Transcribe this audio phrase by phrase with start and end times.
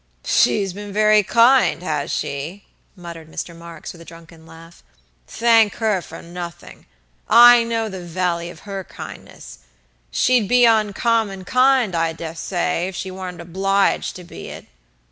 [0.25, 2.65] "She's been very kind, has she?"
[2.95, 3.55] muttered Mr.
[3.55, 4.81] Marks, with a drunken laugh;
[5.27, 6.87] "thank her for nothing.
[7.29, 9.59] I know the vally of her kindness.
[10.09, 14.65] She'd be oncommon kind, I dessay, if she warn't obligated to be it."